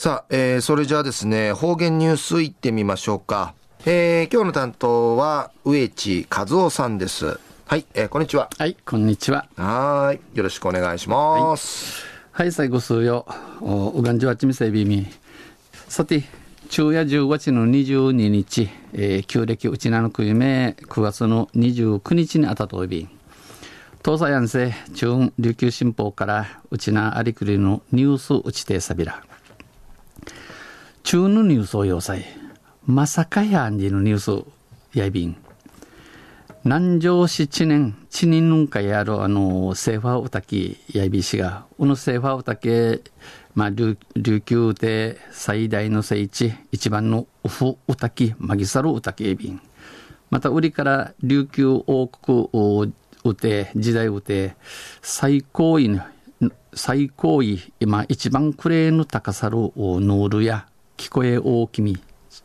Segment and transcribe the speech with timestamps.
[0.00, 3.52] さあ、えー、それじゃあですね、方言ニュースいってみましょうか。
[3.84, 7.38] えー、今日の担当は、植地和夫さんです。
[7.66, 8.48] はい、えー、こんにちは。
[8.56, 9.46] はい、こんにちは。
[9.56, 12.02] はい、よろしくお願いします。
[12.32, 13.26] はい、はい、最後数よ、
[13.60, 15.06] お、うがんじわちみせびみ。
[15.86, 16.24] さて、
[16.70, 23.06] 昼夜15日の22日、えー、旧暦うちなのくゆめ、9月の29日にあたといび。
[24.02, 29.22] 東西安政中琉球新報からうちなありくりのニュースうちてさびら。
[31.10, 32.24] 中のニュースを要塞。
[32.86, 35.36] まさかやんじのニュースやいびん。
[36.62, 43.02] 南城市知念、知人 nun 会あるあの、セーファーウタキやいびしが、このセーファーウタキ、
[43.56, 43.96] まあ、琉
[44.40, 49.60] 球で最大の聖地、一番のウフウタキ、マギサルウタキエビン。
[50.30, 52.92] また、売りから琉球王国
[53.24, 54.54] うて、時代うて、
[55.02, 56.02] 最高位の、
[56.72, 60.68] 最高位、今一番クレーの高さるノールや、
[61.00, 61.98] 聞こえ大きみ、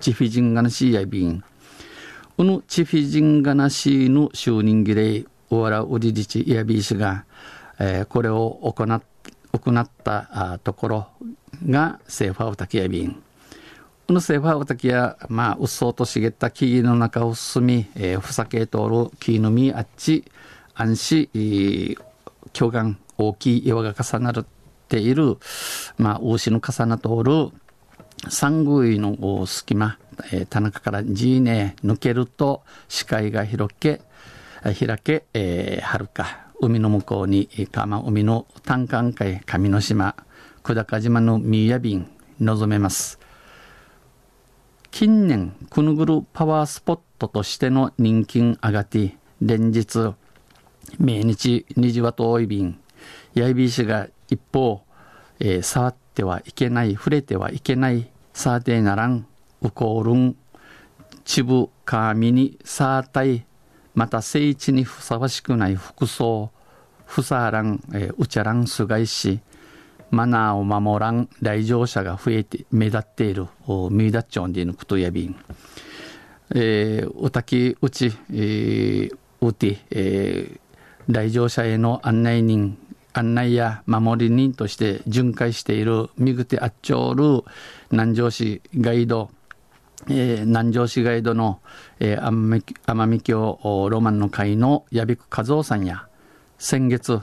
[0.00, 1.44] チフィジンガナシーやびん。
[2.36, 7.26] このチフィジンガナシーの就任儀礼、オーラウリリチイヤビー氏が、
[7.78, 9.02] えー、これを行っ
[9.52, 11.06] 行ったところ
[11.64, 13.22] がセーファーウタキヤビン。
[14.08, 20.24] このセーファーウタキヤ、まあ、うっそうと茂った木々の中を進み、えー、ふさけ通る木の実あっち、
[20.74, 21.96] 安心、
[22.52, 24.44] 巨岩、大きい岩が重なっ
[24.88, 25.38] ている、
[25.98, 27.52] まあ、牛の重な通る、
[28.28, 29.98] 三宮の隙間、
[30.32, 34.02] えー、田中から地ね抜けると視界が広け
[34.62, 36.46] 開け、えー、はるか。
[36.62, 40.14] 海の向こうに釜海の単管海上の島。
[40.62, 42.06] 久高島のミーヤ便
[42.38, 43.18] 望めます。
[44.90, 50.12] 近年くぬぐるパワースポットとしての人気上がって連日
[50.98, 52.78] 命日虹は遠い便。
[53.32, 54.82] やいびしが一方、
[55.38, 59.26] えー、触ってはいけない触れてはいけないさーてならん
[59.62, 60.36] ウコールン、
[61.24, 63.44] チブ、カーミに、サータイ、
[63.94, 66.50] また聖地にふさわしくない服装、
[67.06, 69.40] ふさらん、えー、うちゃらんすがいし、
[70.10, 73.48] マナーを守らん来場者が増えて目立っている、
[73.90, 75.36] 見立っちょんでぬくとやびん。
[76.54, 82.78] えー、うたきうち、えー、うて、えー、来場者への案内人、
[83.12, 87.44] 案内や守り人として巡回しているミグテアッチョール
[87.90, 89.30] 南城市ガイド
[90.08, 91.60] えー、南城市ガイドの、
[91.98, 96.06] えー、奄美京ロマンの会の矢比和夫さんや
[96.58, 97.20] 先月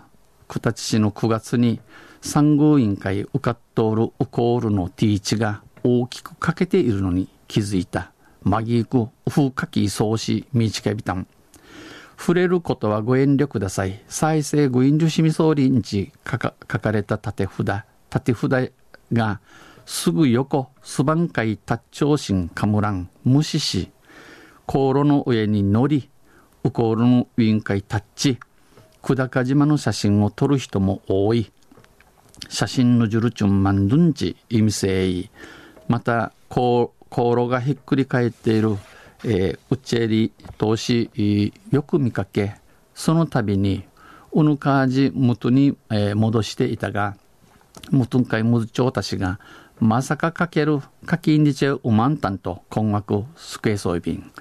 [0.47, 1.79] 九立市の9月に
[2.21, 8.11] 参宮委員会受かっとるウコールのティーチが大きく欠けているのに気づいた
[8.43, 11.27] マギーク風かき創始ミーチカビタン
[12.17, 18.73] 触れることはご遠慮ください再生グインジュシミソーリンチ書かれた縦札縦札
[19.13, 19.39] が
[19.87, 23.89] すぐ横、すばんかい達長心かむらん、無視し、
[24.65, 26.09] 航路の上に乗り、
[26.65, 28.37] ウコールのウィンカイタッチ、
[29.01, 31.53] 久高島の写真を撮る人も多い。
[32.49, 35.29] 写真のジュルチュンマンドンチ意味性い。
[35.87, 38.75] また、航路がひっくり返っている、
[39.23, 42.55] えー、ウチェリ投資、よく見かけ、
[42.93, 43.83] その度に、
[44.31, 47.15] うぬかじ元に、えー、戻していたが、
[47.91, 49.39] ムトンカイムズチョウタシが、
[49.79, 54.31] まさかかける課金にちゃうまんたんと困惑すけそういびん。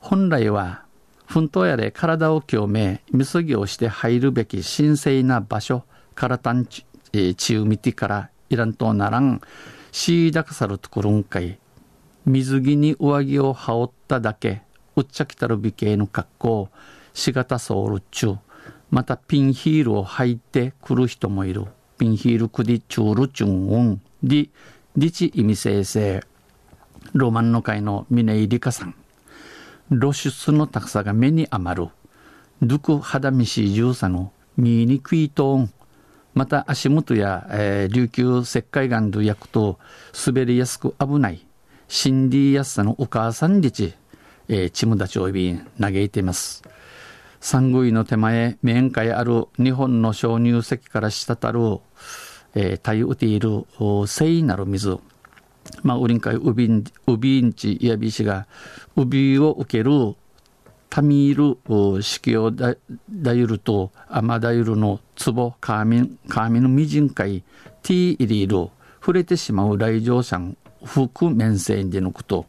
[0.00, 0.82] 本来は、
[1.26, 5.84] 奮闘やで体を清め、水着をして入るべき神聖な場所、
[6.14, 9.40] 体んち、えー、ちうみてからいらんとならん、
[9.90, 11.58] しいだかさるところんかい、
[12.26, 14.62] 水着に上着を羽織っただけ、
[14.96, 16.68] うっちゃきたる美形の格好、
[17.14, 18.36] しがたソウル中、
[18.90, 21.66] またピンヒールを履いてくる人もいる。
[21.98, 24.00] ピンヒールクディチュールチュンウン。
[24.22, 24.50] リ、
[24.96, 26.22] リチイミ先生、
[27.14, 28.94] ロマンの会の峰井理香さん、
[29.88, 31.90] 露出の高さが目に余る、
[32.60, 35.72] ドゥク肌見し重さのミーニクイトーン、
[36.34, 39.78] また足元や、えー、琉球石灰岩と焼くと
[40.26, 41.45] 滑りやすく危ない、
[41.88, 43.94] シンディやすさのお母さんリチ、
[44.48, 46.62] えー、チムダチョウビン嘆いています。
[47.40, 51.80] 三宮の手前、面会ある日本の鍾乳石から滴る
[52.58, 53.66] えー、対うている
[54.06, 54.98] 聖なる水、
[55.82, 58.46] まあ、ウリンカイウビン、ウビンチイヤビシが、
[58.96, 60.16] ウビを受ける
[60.88, 62.74] タミール、式をだ
[63.10, 67.44] だゆると、アマダユルの壺、カーミン、カーミンのミジンカイ、
[67.82, 70.40] ティーイリール、触れてしまう来場者、
[70.86, 72.46] 覆面線でのこと。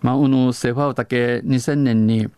[0.00, 2.28] まあ、うぬセファウタケ2000年に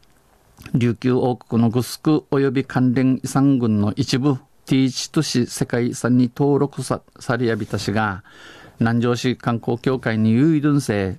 [0.74, 4.36] 琉球王国のグスク及び関連遺産群の一部
[4.66, 8.22] ティーチ都市世界遺産に登録さされやびたしが、
[8.80, 11.16] 南城市観光協会に有るんせ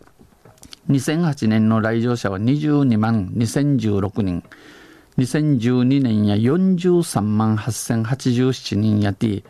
[0.90, 4.44] 2008年の来場者は22万2016人
[5.18, 9.44] 2012年や43万8087人やて、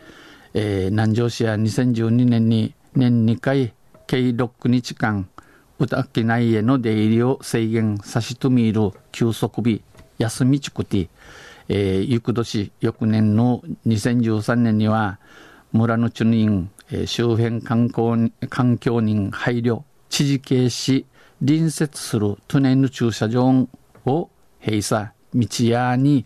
[0.54, 3.74] えー、南城市は2012年に年2回
[4.08, 5.30] 計6日間
[5.78, 9.82] 歌き内への出入りを制限さしとみる休息日
[10.18, 11.10] 休みちくて、
[11.68, 15.20] えー、翌年翌年の2013年には
[15.74, 21.06] 村の中人、えー、周辺観光環境人配慮知事系し
[21.46, 23.68] 隣接する都内の駐車場
[24.06, 24.30] を
[24.62, 26.26] 閉鎖道屋に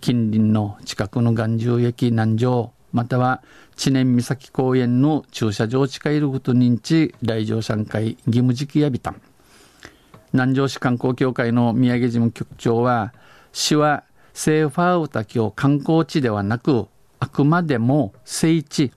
[0.00, 3.42] 近隣の近くの眼中駅南城または
[3.74, 9.20] 知念岬公園の駐車場近いること認知来場者会義務時期やびたん。
[10.32, 13.12] 南城市観光協会の宮城事務局長は
[13.52, 16.86] 市はセーファーウタキを観光地ではなく
[17.18, 18.92] あくまでも聖地。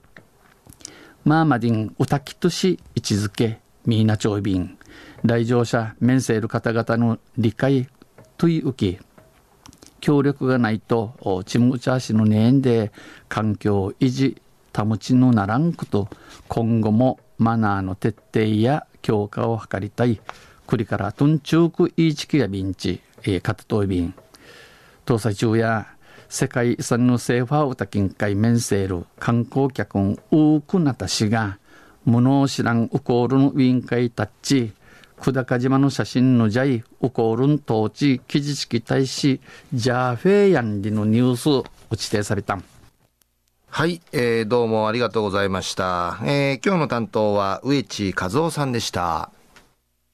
[1.24, 4.78] マーマディンウタキとし位置づけミーナ町便
[5.24, 7.88] 来場者メンセール方々の理解
[8.36, 9.07] という受け
[10.00, 12.92] 協力がないとチムチャーシの年で
[13.28, 14.40] 環境を維持
[14.76, 16.08] 保ちのならんこと
[16.48, 20.20] 今後もマナーの徹底や強化を図りたい。
[20.68, 24.14] 栗からトンチュークイーチキやビンチ、えー、カタトイビン
[25.06, 25.94] 搭載中や
[26.28, 31.58] 世界遺産のセーファーウタ近海面セール観光客ん多くなったしが
[32.04, 34.74] 物を知らんウコールのウィンカイタッチ
[35.20, 39.40] 久高島の写真のジャイウコールン統治記事式大使
[39.74, 42.58] ジャーフェイヤンリのニュースを指定された。
[43.68, 49.30] はい、えー、どうもありがとうございました、えー、今日の担当は植地和夫さんでした。